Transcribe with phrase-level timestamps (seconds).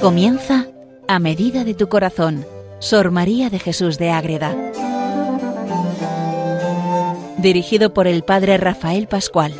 [0.00, 0.66] Comienza
[1.08, 2.46] a medida de tu corazón,
[2.78, 4.56] Sor María de Jesús de Ágreda.
[7.36, 9.52] Dirigido por el Padre Rafael Pascual.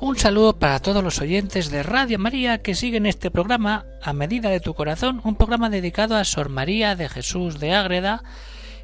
[0.00, 4.50] Un saludo para todos los oyentes de Radio María que siguen este programa a medida
[4.50, 8.22] de tu corazón, un programa dedicado a Sor María de Jesús de Ágreda,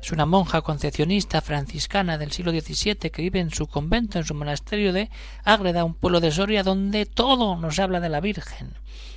[0.06, 4.34] es una monja concepcionista franciscana del siglo XVII que vive en su convento, en su
[4.34, 5.10] monasterio de
[5.42, 8.74] Ágreda, un pueblo de Soria donde todo nos habla de la Virgen.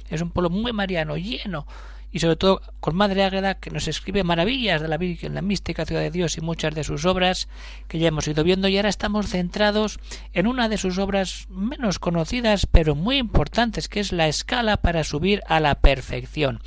[0.10, 1.68] Es un pueblo muy mariano, lleno
[2.12, 5.86] y sobre todo con Madre Ágreda que nos escribe maravillas de la Virgen, la mística
[5.86, 7.50] ciudad de Dios y muchas de sus obras
[7.88, 10.00] que ya hemos ido viendo y ahora estamos centrados
[10.34, 15.04] en una de sus obras menos conocidas pero muy importantes que es la escala para
[15.04, 16.62] subir a la perfección.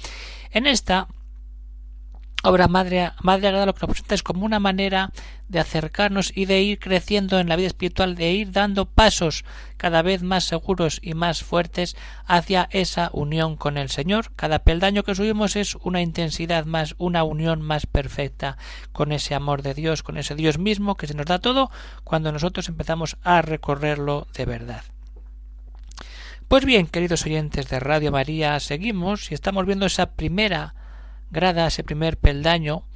[0.53, 1.09] En esta
[2.43, 5.11] obra Madre, Madre Agrada lo que nos presenta es como una manera
[5.49, 9.45] de acercarnos y de ir creciendo en la vida espiritual, de ir dando pasos
[9.77, 14.33] cada vez más seguros y más fuertes hacia esa unión con el Señor.
[14.35, 18.57] Cada peldaño que subimos es una intensidad más, una unión más perfecta
[18.93, 21.71] con ese amor de Dios, con ese Dios mismo que se nos da todo
[22.05, 24.83] cuando nosotros empezamos a recorrerlo de verdad.
[26.49, 30.75] Pues bien, queridos oyentes de Radio María, seguimos y estamos viendo esa primera
[31.33, 32.87] grada, ese primer peldaño.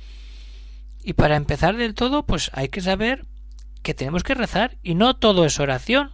[1.02, 3.26] Y para empezar del todo, pues hay que saber
[3.82, 6.12] que tenemos que rezar y no todo es oración.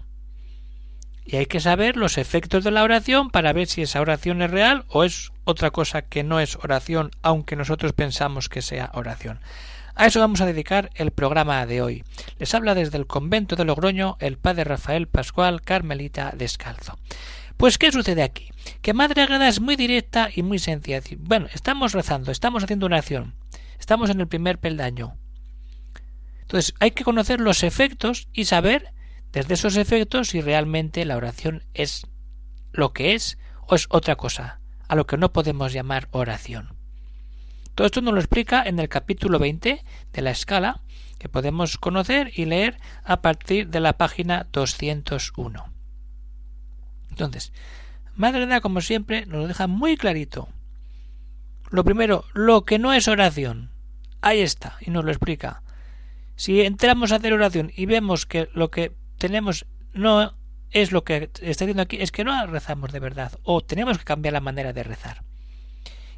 [1.25, 4.51] Y hay que saber los efectos de la oración para ver si esa oración es
[4.51, 9.41] real o es otra cosa que no es oración, aunque nosotros pensamos que sea oración.
[9.95, 12.05] A eso vamos a dedicar el programa de hoy.
[12.39, 16.99] Les habla desde el convento de Logroño el padre Rafael Pascual Carmelita Descalzo.
[17.63, 18.49] Pues, ¿qué sucede aquí?
[18.81, 21.01] Que Madre Agreda es muy directa y muy sencilla.
[21.21, 23.37] Bueno, estamos rezando, estamos haciendo una acción,
[23.79, 25.17] estamos en el primer peldaño.
[26.41, 28.93] Entonces, hay que conocer los efectos y saber
[29.31, 32.05] desde esos efectos si realmente la oración es
[32.73, 34.59] lo que es o es otra cosa,
[34.89, 36.75] a lo que no podemos llamar oración.
[37.77, 40.83] Todo esto nos lo explica en el capítulo 20 de la escala,
[41.21, 45.72] que podemos conocer y leer a partir de la página 201.
[47.13, 47.53] Entonces,
[48.15, 50.49] Madre como siempre, nos lo deja muy clarito.
[51.71, 53.71] Lo primero, lo que no es oración.
[54.21, 55.63] Ahí está, y nos lo explica.
[56.37, 60.35] Si entramos a hacer oración y vemos que lo que tenemos no
[60.71, 64.05] es lo que está diciendo aquí, es que no rezamos de verdad, o tenemos que
[64.05, 65.23] cambiar la manera de rezar.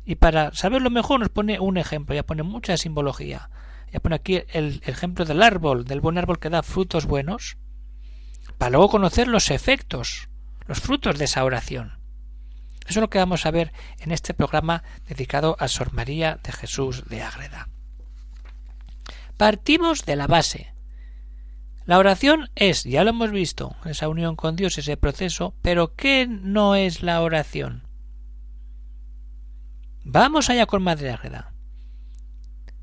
[0.05, 3.51] Y para saberlo mejor nos pone un ejemplo, ya pone mucha simbología.
[3.93, 7.57] Ya pone aquí el, el ejemplo del árbol, del buen árbol que da frutos buenos,
[8.59, 10.29] para luego conocer los efectos
[10.67, 11.99] los frutos de esa oración.
[12.87, 16.53] Eso es lo que vamos a ver en este programa dedicado a Sor María de
[16.53, 17.69] Jesús de Ágreda.
[19.37, 20.75] Partimos de la base.
[21.87, 26.27] La oración es, ya lo hemos visto, esa unión con Dios, ese proceso, pero ¿qué
[26.27, 27.87] no es la oración?
[30.03, 31.53] Vamos allá con Madre Ágreda.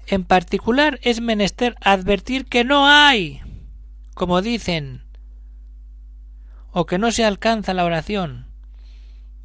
[0.08, 3.42] En particular es menester advertir que no hay,
[4.14, 5.04] como dicen
[6.72, 8.48] o que no se alcanza la oración.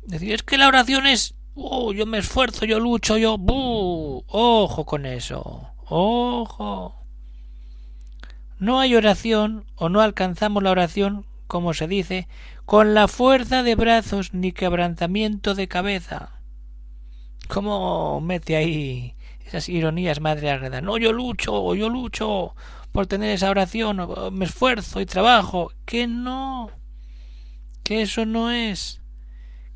[0.02, 4.22] Decir, es que la oración es, oh, yo me esfuerzo, yo lucho, yo, ¡buh!
[4.28, 6.94] ojo con eso, ojo.
[8.58, 12.28] No hay oración o no alcanzamos la oración, como se dice,
[12.64, 16.40] con la fuerza de brazos ni quebrantamiento de cabeza.
[17.48, 19.14] ¿Cómo mete ahí
[19.44, 20.80] esas ironías, madre agreda?
[20.80, 22.54] No, yo lucho, yo lucho
[22.92, 25.70] por tener esa oración, me esfuerzo y trabajo.
[25.84, 26.70] Que no
[27.86, 29.00] que eso no es.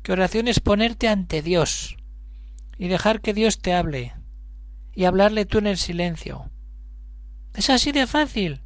[0.03, 1.95] Que oración es ponerte ante Dios
[2.77, 4.13] y dejar que Dios te hable
[4.93, 6.51] y hablarle tú en el silencio.
[7.53, 8.63] Es así de fácil.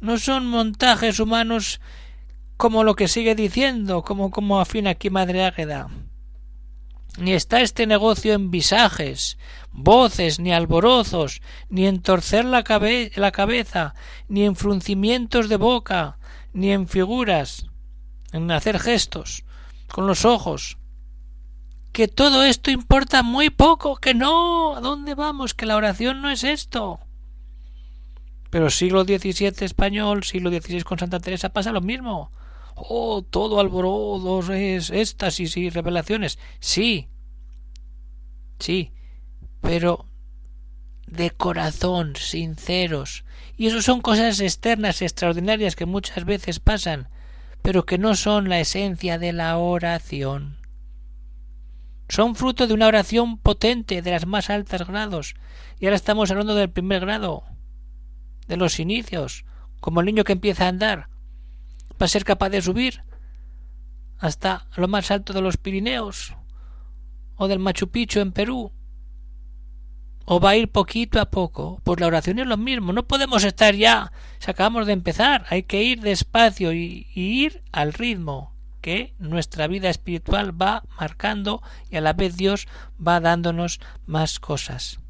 [0.00, 1.80] No son montajes humanos
[2.56, 5.88] como lo que sigue diciendo, como, como afina aquí Madre Águeda.
[7.18, 9.38] Ni está este negocio en visajes,
[9.72, 12.62] voces, ni alborozos, ni en torcer la,
[13.16, 13.94] la cabeza,
[14.28, 16.18] ni en fruncimientos de boca,
[16.52, 17.67] ni en figuras
[18.32, 19.44] en hacer gestos
[19.88, 20.78] con los ojos.
[21.92, 25.54] Que todo esto importa muy poco, que no, ¿a dónde vamos?
[25.54, 27.00] Que la oración no es esto.
[28.50, 32.30] Pero siglo XVII español, siglo XVI con Santa Teresa pasa lo mismo.
[32.74, 36.38] Oh, todo alborozo es éxtasis y revelaciones.
[36.60, 37.08] Sí,
[38.58, 38.92] sí,
[39.60, 40.06] pero
[41.06, 43.24] de corazón, sinceros.
[43.56, 47.08] Y eso son cosas externas extraordinarias que muchas veces pasan
[47.62, 50.58] pero que no son la esencia de la oración.
[52.08, 55.34] Son fruto de una oración potente de las más altas grados,
[55.78, 57.44] y ahora estamos hablando del primer grado,
[58.46, 59.44] de los inicios,
[59.80, 61.08] como el niño que empieza a andar,
[62.00, 63.02] va a ser capaz de subir
[64.18, 66.34] hasta lo más alto de los Pirineos
[67.36, 68.72] o del Machu Picchu en Perú
[70.30, 71.80] o va a ir poquito a poco.
[71.84, 72.92] Pues la oración es lo mismo.
[72.92, 74.12] No podemos estar ya.
[74.40, 79.66] Si acabamos de empezar, hay que ir despacio y, y, ir al ritmo que nuestra
[79.68, 82.68] vida espiritual va marcando y a la vez Dios
[83.04, 85.00] va dándonos más cosas.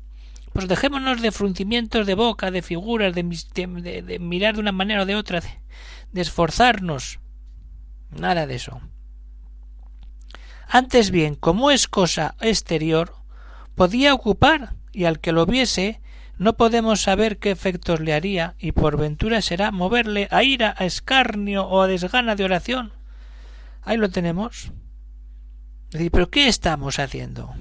[0.53, 5.17] Pues dejémonos de fruncimientos de boca, de figuras, de, mirar de una manera o de
[5.17, 5.49] otra, de,
[6.13, 7.19] de esforzarnos.
[8.13, 8.81] Nada de eso.
[10.69, 13.17] Antes bien, como es cosa exterior,
[13.75, 16.01] podía ocupar y al que lo viese
[16.39, 20.85] no podemos saber qué efectos le haría y por ventura será moverle a ira, a
[20.85, 22.93] escarnio o a desgana de oración.
[23.83, 24.73] Ahí lo tenemos.
[25.91, 27.55] pero ¿qué estamos haciendo?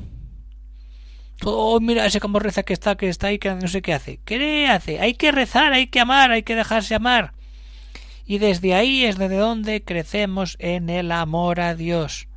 [1.43, 4.19] Oh, mira ese como reza que está, que está ahí, que no sé qué hace.
[4.25, 4.99] ¿Qué hace?
[4.99, 7.33] Hay que rezar, hay que amar, hay que dejarse amar.
[8.25, 12.27] Y desde ahí es desde donde crecemos en el amor a Dios.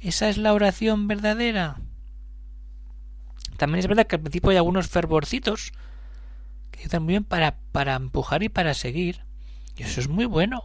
[0.00, 1.80] Esa es la oración verdadera.
[3.58, 5.72] También es verdad que al principio hay algunos fervorcitos
[6.70, 9.24] que ayudan muy bien para, para empujar y para seguir.
[9.76, 10.62] Y eso es muy bueno.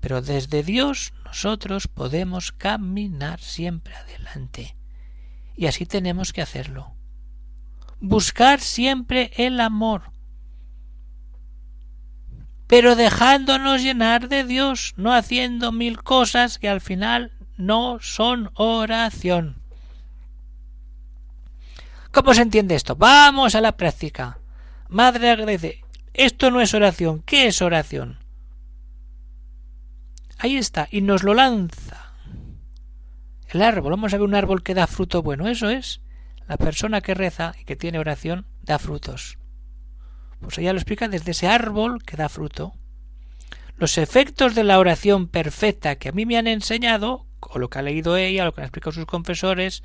[0.00, 4.76] Pero desde Dios nosotros podemos caminar siempre adelante.
[5.56, 6.94] Y así tenemos que hacerlo.
[7.98, 10.12] Buscar siempre el amor.
[12.68, 19.67] Pero dejándonos llenar de Dios, no haciendo mil cosas que al final no son oración.
[22.18, 22.96] ¿Cómo se entiende esto?
[22.96, 24.40] Vamos a la práctica.
[24.88, 25.84] Madre agradece.
[26.12, 27.22] Esto no es oración.
[27.22, 28.18] ¿Qué es oración?
[30.36, 30.88] Ahí está.
[30.90, 32.14] Y nos lo lanza.
[33.46, 33.92] El árbol.
[33.92, 35.46] Vamos a ver un árbol que da fruto bueno.
[35.46, 36.00] Eso es.
[36.48, 39.38] La persona que reza y que tiene oración da frutos.
[40.40, 42.74] Pues ella lo explica desde ese árbol que da fruto.
[43.76, 47.78] Los efectos de la oración perfecta que a mí me han enseñado, o lo que
[47.78, 49.84] ha leído ella, lo que han explicado sus confesores,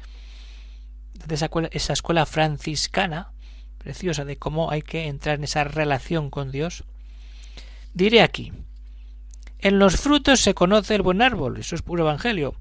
[1.13, 3.31] de esa escuela, esa escuela franciscana,
[3.77, 6.83] preciosa de cómo hay que entrar en esa relación con Dios,
[7.93, 8.53] diré aquí,
[9.59, 12.55] en los frutos se conoce el buen árbol, eso es puro evangelio,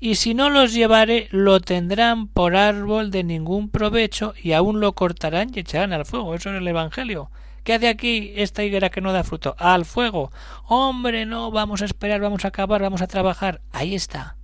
[0.00, 4.94] y si no los llevare, lo tendrán por árbol de ningún provecho, y aún lo
[4.94, 7.30] cortarán y echarán al fuego, eso es el evangelio.
[7.62, 9.54] ¿Qué hace aquí esta higuera que no da fruto?
[9.58, 10.32] Al fuego.
[10.64, 13.60] Hombre, no, vamos a esperar, vamos a acabar, vamos a trabajar.
[13.70, 14.36] Ahí está.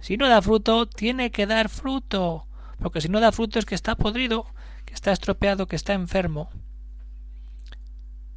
[0.00, 2.46] Si no da fruto, tiene que dar fruto.
[2.78, 4.46] Porque si no da fruto es que está podrido,
[4.84, 6.50] que está estropeado, que está enfermo.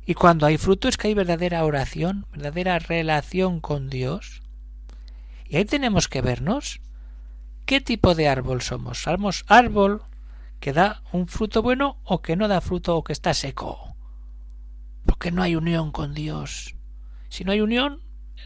[0.05, 4.41] Y cuando hay fruto es que hay verdadera oración, verdadera relación con Dios.
[5.45, 6.81] Y ahí tenemos que vernos
[7.65, 9.03] qué tipo de árbol somos.
[9.03, 10.03] ¿Somos árbol
[10.59, 13.95] que da un fruto bueno o que no da fruto o que está seco?
[15.05, 16.75] Porque no hay unión con Dios.
[17.29, 18.01] Si no hay unión,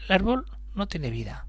[0.06, 1.43] el árbol no tiene vida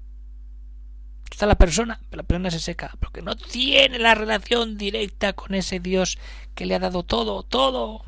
[1.30, 5.54] está la persona, pero la persona se seca, porque no tiene la relación directa con
[5.54, 6.18] ese Dios
[6.54, 8.04] que le ha dado todo, todo.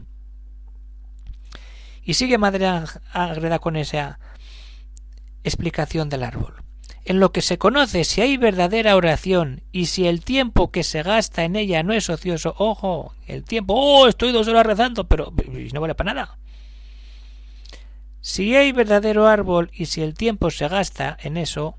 [2.03, 2.67] Y sigue Madre
[3.12, 4.19] Agreda con esa
[5.44, 6.54] explicación del árbol.
[7.04, 11.02] En lo que se conoce si hay verdadera oración y si el tiempo que se
[11.02, 15.33] gasta en ella no es ocioso, ojo, el tiempo, oh, estoy dos horas rezando, pero
[15.73, 16.38] no vale para nada.
[18.21, 21.78] Si hay verdadero árbol y si el tiempo se gasta en eso,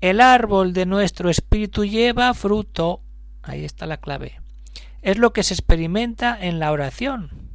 [0.00, 3.02] el árbol de nuestro espíritu lleva fruto.
[3.42, 4.40] Ahí está la clave.
[5.02, 7.48] Es lo que se experimenta en la oración.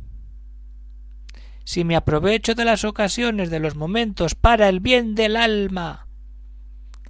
[1.65, 6.07] Si me aprovecho de las ocasiones, de los momentos, para el bien del alma.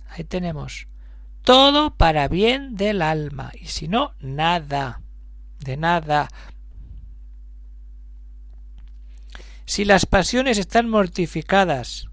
[0.10, 0.88] Ahí tenemos.
[1.42, 3.52] Todo para bien del alma.
[3.60, 5.02] Y si no, nada.
[5.60, 6.30] De nada.
[9.66, 12.08] Si las pasiones están mortificadas,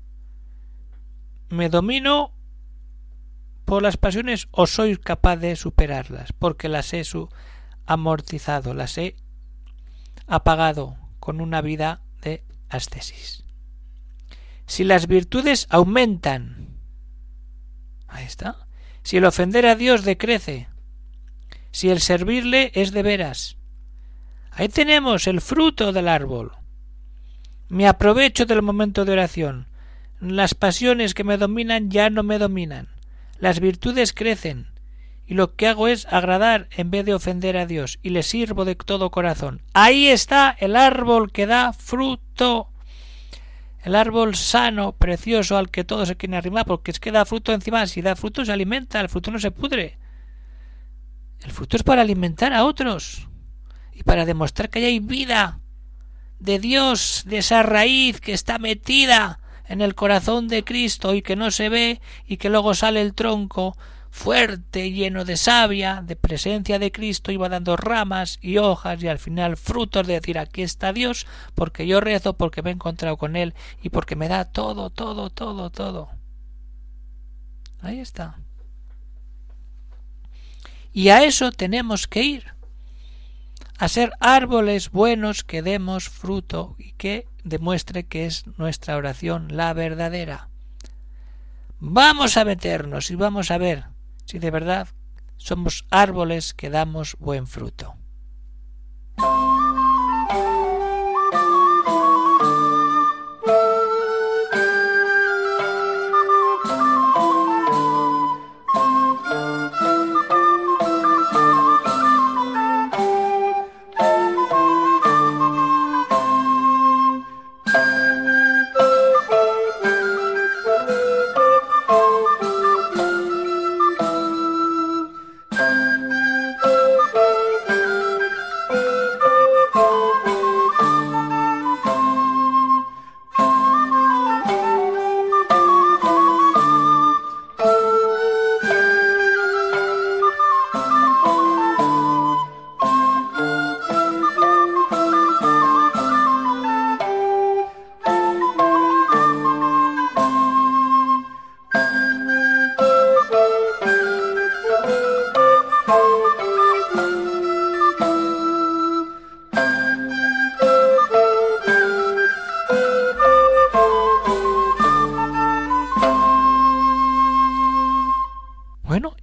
[1.50, 2.32] me domino
[3.78, 7.04] las pasiones o soy capaz de superarlas, porque las he
[7.86, 9.14] amortizado, las he
[10.26, 13.44] apagado con una vida de ascesis.
[14.66, 16.80] Si las virtudes aumentan,
[18.08, 18.66] ahí está.
[19.04, 20.68] Si el ofender a Dios decrece,
[21.70, 23.56] si el servirle es de veras,
[24.50, 26.52] ahí tenemos el fruto del árbol.
[27.68, 29.68] Me aprovecho del momento de oración.
[30.18, 32.88] Las pasiones que me dominan ya no me dominan
[33.40, 34.68] las virtudes crecen,
[35.26, 38.64] y lo que hago es agradar en vez de ofender a Dios, y le sirvo
[38.64, 39.62] de todo corazón.
[39.72, 42.68] Ahí está el árbol que da fruto.
[43.82, 47.52] El árbol sano, precioso, al que todos se quieren arrimar, porque es que da fruto
[47.52, 47.86] encima.
[47.86, 49.98] Si da fruto se alimenta, el fruto no se pudre.
[51.42, 53.26] El fruto es para alimentar a otros
[53.94, 55.60] y para demostrar que hay vida
[56.38, 59.39] de Dios, de esa raíz que está metida
[59.70, 63.14] en el corazón de Cristo y que no se ve y que luego sale el
[63.14, 63.76] tronco
[64.10, 69.20] fuerte, lleno de savia, de presencia de Cristo, iba dando ramas y hojas y al
[69.20, 71.24] final frutos de decir aquí está Dios,
[71.54, 75.30] porque yo rezo, porque me he encontrado con Él y porque me da todo, todo,
[75.30, 76.08] todo, todo.
[77.80, 78.40] Ahí está.
[80.92, 82.54] Y a eso tenemos que ir,
[83.78, 89.72] a ser árboles buenos que demos fruto y que demuestre que es nuestra oración la
[89.72, 90.48] verdadera.
[91.78, 93.84] Vamos a meternos y vamos a ver
[94.26, 94.88] si de verdad
[95.36, 97.99] somos árboles que damos buen fruto.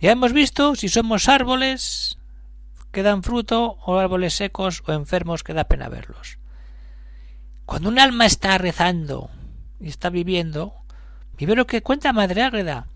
[0.08, 2.18] Ya hemos visto si somos árboles
[2.94, 6.40] que dan fruto o árboles secos o enfermos que da pena verlos.
[7.66, 9.30] Cuando un alma está rezando
[9.82, 10.76] y está viviendo,
[11.36, 12.88] vive lo que cuenta Madre Ágreda.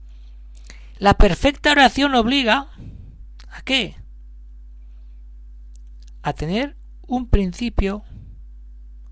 [0.99, 2.69] La perfecta oración obliga
[3.49, 3.97] ¿a qué?
[6.21, 6.77] A tener
[7.07, 8.05] un principio.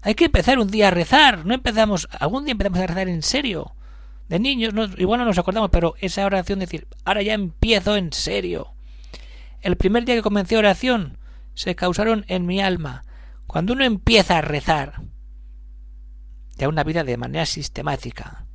[0.03, 3.23] Hay que empezar un día a rezar, no empezamos, algún día empezamos a rezar en
[3.23, 3.75] serio
[4.29, 8.13] de niños, igual no nos acordamos, pero esa oración de decir, ahora ya empiezo en
[8.13, 8.73] serio.
[9.61, 11.17] El primer día que comencé oración
[11.55, 13.03] se causaron en mi alma.
[13.47, 15.01] Cuando uno empieza a rezar,
[16.55, 18.45] ya una vida de manera sistemática,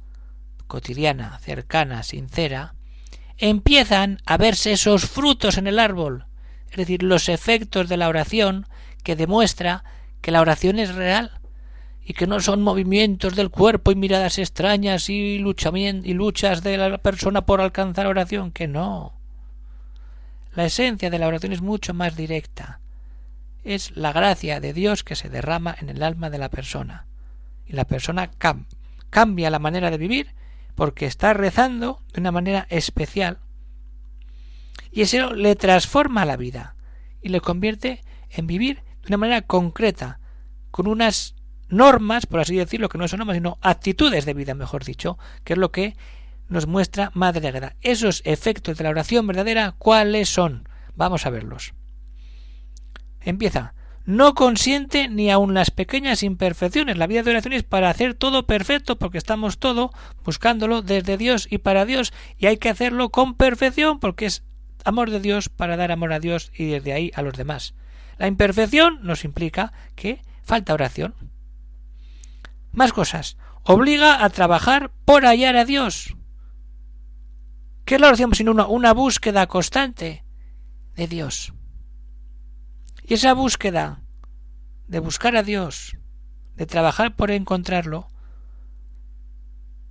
[0.68, 2.76] cotidiana, cercana, sincera,
[3.36, 6.26] empiezan a verse esos frutos en el árbol,
[6.70, 8.66] es decir, los efectos de la oración
[9.02, 9.84] que demuestra
[10.20, 11.40] que la oración es real,
[12.04, 16.98] y que no son movimientos del cuerpo y miradas extrañas y, y luchas de la
[16.98, 19.14] persona por alcanzar oración, que no.
[20.54, 22.80] La esencia de la oración es mucho más directa.
[23.64, 27.06] Es la gracia de Dios que se derrama en el alma de la persona.
[27.66, 28.30] Y la persona
[29.10, 30.34] cambia la manera de vivir
[30.74, 33.38] porque está rezando de una manera especial.
[34.92, 36.76] Y eso le transforma la vida
[37.22, 40.20] y le convierte en vivir de una manera concreta,
[40.70, 41.33] con unas
[41.76, 45.54] normas, por así decirlo, que no son normas, sino actitudes de vida, mejor dicho, que
[45.54, 45.96] es lo que
[46.48, 47.76] nos muestra Madre Agreda.
[47.80, 50.68] Esos efectos de la oración verdadera, ¿cuáles son?
[50.94, 51.74] Vamos a verlos.
[53.20, 53.74] Empieza.
[54.06, 56.98] No consiente ni aun las pequeñas imperfecciones.
[56.98, 59.92] La vida de oración es para hacer todo perfecto, porque estamos todo
[60.24, 64.44] buscándolo desde Dios y para Dios, y hay que hacerlo con perfección, porque es
[64.84, 67.74] amor de Dios para dar amor a Dios y desde ahí a los demás.
[68.18, 71.14] La imperfección nos implica que falta oración.
[72.74, 73.36] Más cosas.
[73.62, 76.16] Obliga a trabajar por hallar a Dios.
[77.84, 80.24] ¿Qué es la oración sino una, una búsqueda constante
[80.94, 81.52] de Dios?
[83.04, 84.02] Y esa búsqueda
[84.88, 85.96] de buscar a Dios,
[86.56, 88.08] de trabajar por encontrarlo,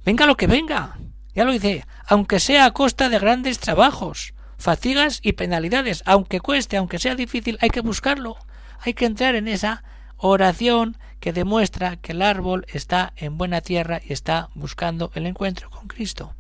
[0.06, 0.98] venga lo que venga,
[1.34, 6.78] ya lo dice, aunque sea a costa de grandes trabajos, fatigas y penalidades, aunque cueste,
[6.78, 8.38] aunque sea difícil, hay que buscarlo,
[8.80, 9.84] hay que entrar en esa
[10.26, 15.70] oración que demuestra que el árbol está en buena tierra y está buscando el encuentro
[15.70, 16.34] con Cristo.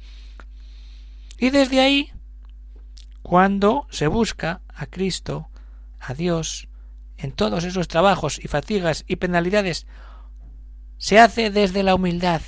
[1.37, 2.09] Y desde ahí,
[3.21, 5.49] cuando se busca a Cristo,
[5.99, 6.69] a Dios,
[7.17, 9.85] en todos esos trabajos y fatigas y penalidades,
[10.97, 12.41] se hace desde la humildad.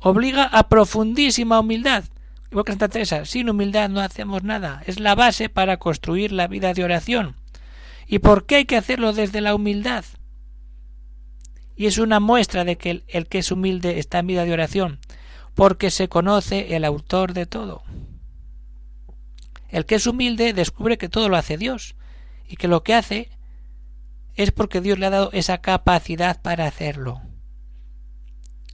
[0.00, 2.04] Obliga a profundísima humildad.
[2.50, 4.82] Igual que Santa Teresa, sin humildad no hacemos nada.
[4.86, 7.36] Es la base para construir la vida de oración.
[8.06, 10.04] ¿Y por qué hay que hacerlo desde la humildad?
[11.78, 14.98] Y es una muestra de que el, que es humilde está en vida de oración,
[15.54, 17.84] porque se conoce el autor de todo.
[19.68, 21.94] El que es humilde descubre que todo lo hace Dios
[22.48, 23.30] y que lo que hace
[24.34, 27.22] es porque Dios le ha dado esa capacidad para hacerlo.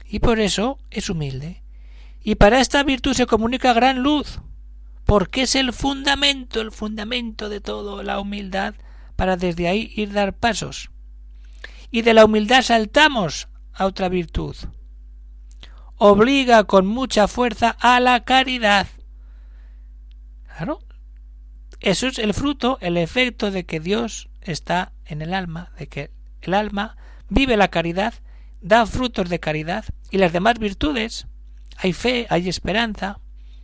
[0.06, 1.62] Y por eso es humilde.
[2.22, 4.40] Y para esta virtud se comunica gran luz,
[5.04, 8.74] porque es el fundamento, el fundamento de todo, la humildad,
[9.14, 10.88] para desde ahí ir dar pasos.
[11.94, 14.56] Y de la humildad saltamos a otra virtud.
[15.96, 18.88] Obliga con mucha fuerza a la caridad.
[20.44, 20.80] Claro,
[21.78, 26.10] eso es el fruto, el efecto de que Dios está en el alma, de que
[26.40, 26.96] el alma
[27.28, 28.14] vive la caridad,
[28.60, 31.28] da frutos de caridad y las demás virtudes.
[31.76, 33.20] Hay fe, hay esperanza,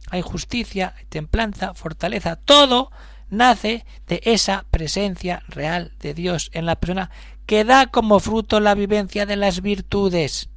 [0.08, 2.92] hay justicia, hay templanza, fortaleza, todo
[3.30, 7.10] nace de esa presencia real de Dios en la persona
[7.46, 10.50] que da como fruto la vivencia de las virtudes.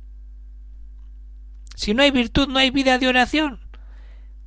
[1.75, 3.59] Si no hay virtud, no hay vida de oración.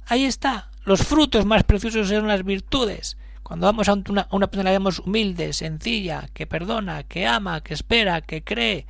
[0.07, 0.71] Ahí está.
[0.85, 3.17] Los frutos más preciosos son las virtudes.
[3.43, 8.21] Cuando vamos a una, persona la vemos humilde, sencilla, que perdona, que ama, que espera,
[8.21, 8.87] que cree,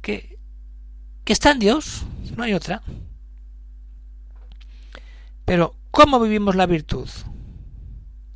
[0.00, 0.38] que,
[1.24, 2.04] que está en Dios,
[2.36, 2.82] no hay otra.
[5.44, 7.08] Pero, ¿cómo vivimos la virtud?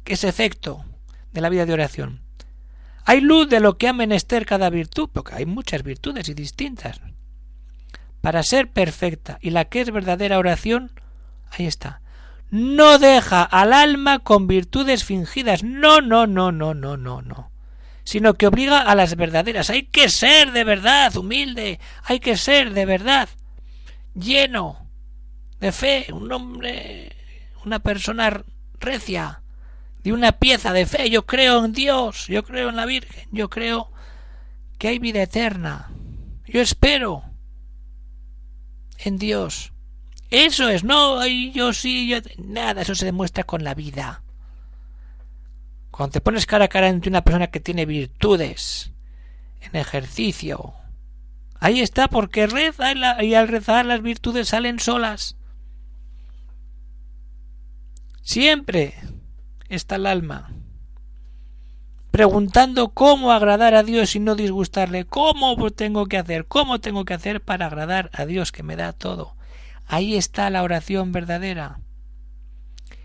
[0.05, 0.85] ¿Qué es efecto
[1.33, 2.23] de la vida de oración?
[3.05, 7.01] Hay luz de lo que ha menester cada virtud, porque hay muchas virtudes y distintas.
[8.21, 10.93] Para ser perfecta y la que es verdadera oración,
[11.51, 12.03] ahí está,
[12.51, 15.63] no deja al alma con virtudes fingidas.
[15.63, 17.53] No, no, no, no, no, no, no.
[18.03, 19.71] Sino que obliga a las verdaderas.
[19.71, 21.79] Hay que ser de verdad humilde.
[22.03, 23.29] Hay que ser de verdad
[24.15, 24.91] lleno
[25.61, 26.07] de fe.
[26.13, 27.15] Un hombre,
[27.65, 28.43] una persona
[28.81, 29.43] recia,
[30.03, 31.11] de una pieza de fe.
[31.11, 32.27] Yo creo en Dios.
[32.27, 33.29] Yo creo en la Virgen.
[33.31, 33.91] Yo creo
[34.79, 35.91] que hay vida eterna.
[36.47, 37.25] Yo espero
[38.99, 39.73] en Dios.
[40.31, 42.19] Eso es, no, yo sí, yo...
[42.39, 44.23] Nada, eso se demuestra con la vida.
[45.91, 48.93] Cuando te pones cara a cara entre una persona que tiene virtudes,
[49.61, 50.75] en ejercicio,
[51.59, 55.37] ahí está, porque reza y al rezar las virtudes salen solas.
[58.23, 58.95] Siempre
[59.75, 60.51] está el alma
[62.11, 67.15] preguntando cómo agradar a Dios y no disgustarle, cómo tengo que hacer, cómo tengo que
[67.15, 69.37] hacer para agradar a Dios que me da todo.
[69.87, 71.81] Ahí está la oración verdadera.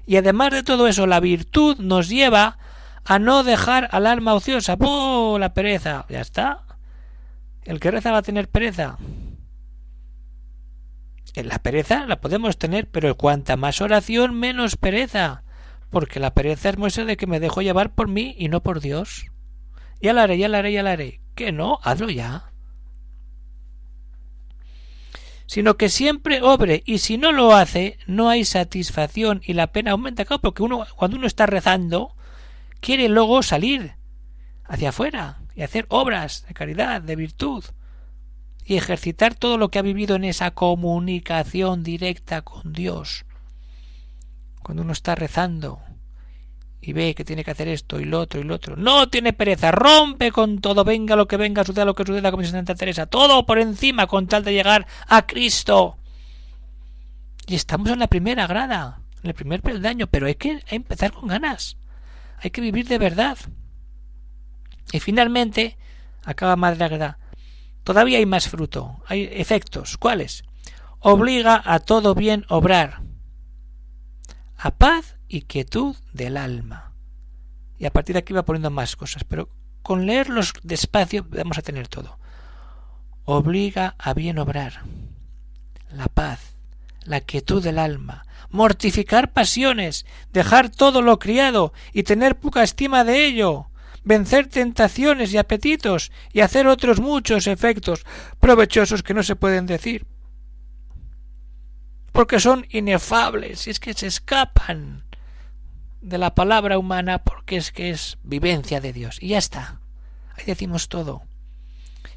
[0.05, 2.57] Y además de todo eso, la virtud nos lleva
[3.05, 4.75] a no dejar al alma ociosa.
[4.79, 6.05] ¡Oh, la pereza!
[6.09, 6.63] Ya está.
[7.63, 8.97] El que reza va a tener pereza.
[11.33, 15.44] En la pereza la podemos tener, pero cuanta más oración, menos pereza.
[15.89, 18.81] Porque la pereza es muestra de que me dejo llevar por mí y no por
[18.81, 19.27] Dios.
[20.01, 21.21] Ya la haré, ya la haré, ya la haré.
[21.35, 22.51] Que no, hazlo ya
[25.47, 29.91] sino que siempre obre y si no lo hace no hay satisfacción y la pena
[29.91, 32.15] aumenta claro porque uno cuando uno está rezando
[32.79, 33.93] quiere luego salir
[34.63, 37.63] hacia afuera y hacer obras de caridad de virtud
[38.65, 43.25] y ejercitar todo lo que ha vivido en esa comunicación directa con Dios
[44.65, 45.79] cuando uno está rezando
[46.81, 48.75] y ve que tiene que hacer esto y lo otro y lo otro.
[48.75, 52.41] No tiene pereza, rompe con todo, venga lo que venga, suceda lo que suceda, como
[52.41, 55.99] dice Santa Teresa, todo por encima con tal de llegar a Cristo.
[57.45, 61.27] Y estamos en la primera grada, en el primer peldaño, pero hay que empezar con
[61.27, 61.77] ganas,
[62.39, 63.37] hay que vivir de verdad.
[64.91, 65.77] Y finalmente,
[66.23, 67.19] acaba Madre Agreda,
[67.83, 69.99] todavía hay más fruto, hay efectos.
[69.99, 70.43] ¿Cuáles?
[71.01, 73.03] Obliga a todo bien obrar,
[74.65, 76.91] a paz y quietud del alma.
[77.77, 79.47] Y a partir de aquí va poniendo más cosas, pero
[79.83, 82.17] con leerlos despacio vamos a tener todo.
[83.25, 84.81] Obliga a bien obrar,
[85.91, 86.55] la paz,
[87.03, 93.23] la quietud del alma, mortificar pasiones, dejar todo lo criado y tener poca estima de
[93.23, 93.69] ello,
[94.03, 98.03] vencer tentaciones y apetitos y hacer otros muchos efectos
[98.39, 100.07] provechosos que no se pueden decir
[102.15, 105.03] porque son inefables, y es que se escapan
[105.99, 109.17] de la palabra humana porque es que es vivencia de Dios.
[109.21, 109.81] Y ya está.
[110.37, 111.23] Ahí decimos todo.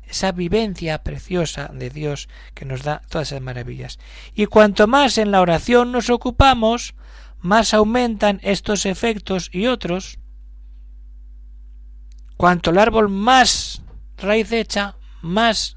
[0.07, 3.99] Esa vivencia preciosa de Dios que nos da todas esas maravillas.
[4.35, 6.95] Y cuanto más en la oración nos ocupamos,
[7.41, 10.21] más aumentan estos efectos y otros.
[12.37, 13.83] Cuanto el árbol más
[14.17, 15.77] raíz echa, más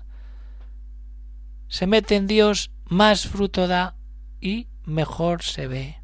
[1.70, 3.96] se mete en Dios, más fruto da
[4.42, 5.98] y mejor se ve.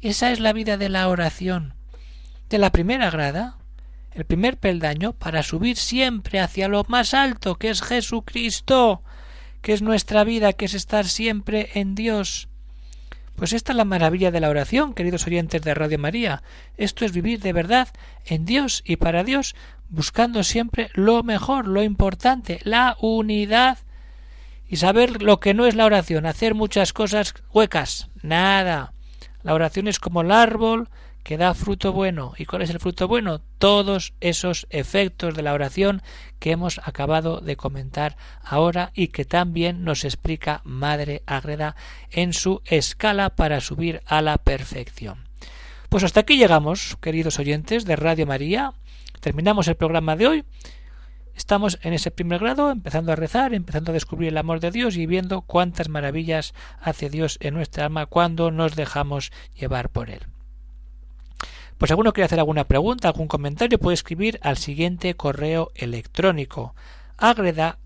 [0.00, 1.74] Esa es la vida de la oración.
[2.50, 3.56] De la primera grada,
[4.12, 9.02] el primer peldaño, para subir siempre hacia lo más alto, que es Jesucristo,
[9.62, 12.48] que es nuestra vida, que es estar siempre en Dios.
[13.34, 16.42] Pues esta es la maravilla de la oración, queridos oyentes de Radio María.
[16.76, 17.88] Esto es vivir de verdad
[18.26, 19.56] en Dios y para Dios,
[19.88, 23.78] buscando siempre lo mejor, lo importante, la unidad
[24.68, 28.92] y saber lo que no es la oración, hacer muchas cosas huecas, nada.
[29.42, 30.88] La oración es como el árbol
[31.24, 32.34] que da fruto bueno.
[32.36, 33.40] ¿Y cuál es el fruto bueno?
[33.58, 36.02] Todos esos efectos de la oración
[36.38, 41.76] que hemos acabado de comentar ahora y que también nos explica Madre Agreda
[42.10, 45.28] en su escala para subir a la perfección.
[45.88, 48.74] Pues hasta aquí llegamos, queridos oyentes de Radio María.
[49.20, 50.44] Terminamos el programa de hoy.
[51.36, 54.96] Estamos en ese primer grado, empezando a rezar, empezando a descubrir el amor de Dios
[54.96, 60.20] y viendo cuántas maravillas hace Dios en nuestra alma cuando nos dejamos llevar por Él.
[61.78, 66.74] Pues alguno quiere hacer alguna pregunta, algún comentario, puede escribir al siguiente correo electrónico
[67.16, 67.78] agreda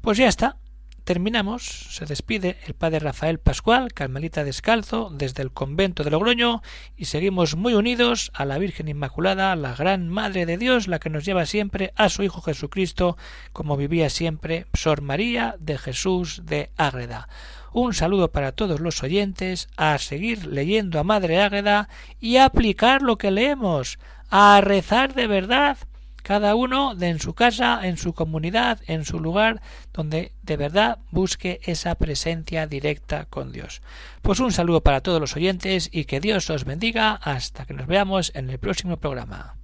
[0.00, 0.56] Pues ya está,
[1.04, 6.62] terminamos, se despide el padre Rafael Pascual, carmelita descalzo, desde el convento de Logroño,
[6.96, 11.10] y seguimos muy unidos a la Virgen Inmaculada, la gran Madre de Dios, la que
[11.10, 13.16] nos lleva siempre a su Hijo Jesucristo,
[13.52, 17.28] como vivía siempre Sor María de Jesús de Ágreda.
[17.72, 21.88] Un saludo para todos los oyentes, a seguir leyendo a Madre Ágreda
[22.20, 23.98] y a aplicar lo que leemos,
[24.30, 25.78] a rezar de verdad
[26.22, 29.60] cada uno de en su casa, en su comunidad, en su lugar,
[29.92, 33.82] donde de verdad busque esa presencia directa con Dios.
[34.22, 37.86] Pues un saludo para todos los oyentes y que Dios os bendiga hasta que nos
[37.86, 39.56] veamos en el próximo programa.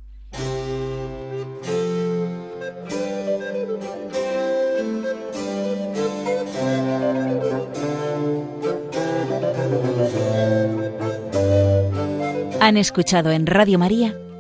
[12.61, 14.15] Han escuchado en Radio María